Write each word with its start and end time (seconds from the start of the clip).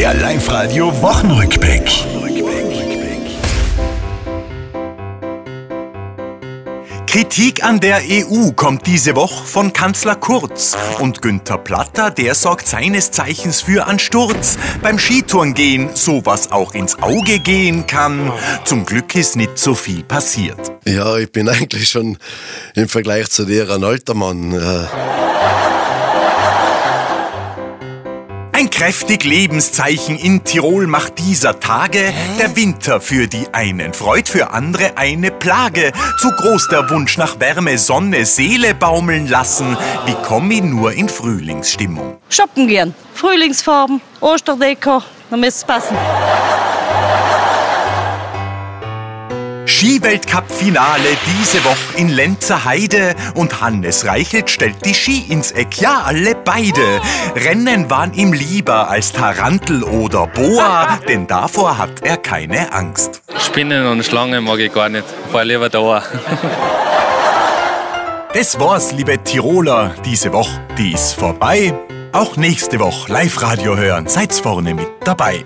Der 0.00 0.14
Live-Radio 0.14 0.86
Wochenrückblick. 1.02 1.82
Kritik 7.06 7.62
an 7.62 7.80
der 7.80 8.00
EU 8.08 8.52
kommt 8.52 8.86
diese 8.86 9.14
Woche 9.14 9.44
von 9.44 9.74
Kanzler 9.74 10.16
Kurz. 10.16 10.74
Und 11.00 11.20
Günther 11.20 11.58
Platter, 11.58 12.10
der 12.10 12.34
sorgt 12.34 12.66
seines 12.66 13.10
Zeichens 13.10 13.60
für 13.60 13.86
einen 13.86 13.98
Sturz. 13.98 14.56
Beim 14.80 14.98
Skitourengehen, 14.98 15.90
so 15.92 16.24
was 16.24 16.50
auch 16.50 16.72
ins 16.72 16.98
Auge 17.02 17.38
gehen 17.38 17.86
kann. 17.86 18.32
Zum 18.64 18.86
Glück 18.86 19.14
ist 19.14 19.36
nicht 19.36 19.58
so 19.58 19.74
viel 19.74 20.02
passiert. 20.02 20.72
Ja, 20.86 21.18
ich 21.18 21.30
bin 21.30 21.46
eigentlich 21.46 21.90
schon 21.90 22.16
im 22.74 22.88
Vergleich 22.88 23.28
zu 23.28 23.44
dir 23.44 23.68
ein 23.68 23.84
alter 23.84 24.14
Mann. 24.14 24.54
Äh 24.54 25.29
Ein 28.60 28.68
kräftig 28.68 29.24
Lebenszeichen 29.24 30.18
in 30.18 30.44
Tirol 30.44 30.86
macht 30.86 31.18
dieser 31.18 31.60
Tage 31.60 32.12
der 32.38 32.54
Winter 32.56 33.00
für 33.00 33.26
die 33.26 33.46
einen, 33.52 33.94
Freud 33.94 34.28
für 34.28 34.50
andere 34.50 34.98
eine 34.98 35.30
Plage. 35.30 35.92
Zu 36.18 36.30
groß 36.30 36.68
der 36.68 36.90
Wunsch 36.90 37.16
nach 37.16 37.40
Wärme, 37.40 37.78
Sonne, 37.78 38.26
Seele 38.26 38.74
baumeln 38.74 39.28
lassen. 39.28 39.78
Wie 40.04 40.14
komm 40.26 40.50
ich 40.50 40.60
nur 40.60 40.92
in 40.92 41.08
Frühlingsstimmung? 41.08 42.18
Shoppen 42.28 42.68
gehen. 42.68 42.94
Frühlingsfarben, 43.14 44.02
Osterdeko, 44.20 45.00
dann 45.30 45.40
müsste 45.40 45.60
es 45.60 45.64
passen. 45.64 45.96
Skiweltcup-Finale 49.80 51.08
diese 51.24 51.64
Woche 51.64 51.96
in 51.96 52.10
Lenzer 52.10 52.66
Heide 52.66 53.14
und 53.34 53.62
Hannes 53.62 54.04
Reichelt 54.04 54.50
stellt 54.50 54.84
die 54.84 54.92
Ski 54.92 55.24
ins 55.30 55.52
Eck. 55.52 55.80
Ja, 55.80 56.02
alle 56.04 56.34
beide. 56.34 57.00
Rennen 57.34 57.88
waren 57.88 58.12
ihm 58.12 58.34
lieber 58.34 58.90
als 58.90 59.10
Tarantel 59.10 59.82
oder 59.82 60.26
Boa, 60.26 60.98
denn 61.08 61.26
davor 61.26 61.78
hat 61.78 62.02
er 62.02 62.18
keine 62.18 62.74
Angst. 62.74 63.22
Spinnen 63.38 63.86
und 63.86 64.04
Schlangen 64.04 64.44
mag 64.44 64.58
ich 64.58 64.70
gar 64.70 64.90
nicht. 64.90 65.06
Fahr 65.32 65.46
lieber 65.46 65.70
da. 65.70 66.02
Das 68.34 68.60
war's, 68.60 68.92
liebe 68.92 69.18
Tiroler, 69.24 69.94
diese 70.04 70.32
Woche, 70.32 70.60
die 70.78 70.92
ist 70.92 71.14
vorbei. 71.14 71.74
Auch 72.12 72.36
nächste 72.36 72.78
Woche 72.78 73.10
Live-Radio 73.10 73.76
hören, 73.76 74.06
seid's 74.06 74.38
vorne 74.38 74.74
mit 74.74 74.86
dabei. 75.04 75.42